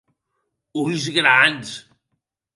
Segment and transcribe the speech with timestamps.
[0.79, 1.69] Ulls grans.